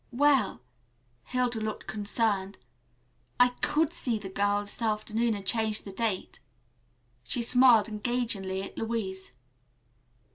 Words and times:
"Well," 0.11 0.63
Hilda 1.25 1.61
looked 1.61 1.85
concerned, 1.85 2.57
"I 3.39 3.49
could 3.61 3.93
see 3.93 4.17
the 4.17 4.29
girl 4.29 4.61
this 4.61 4.81
afternoon 4.81 5.35
and 5.35 5.45
change 5.45 5.83
the 5.83 5.91
date." 5.91 6.39
She 7.23 7.43
smiled 7.43 7.87
engagingly 7.87 8.63
at 8.63 8.79
Louise. 8.79 9.35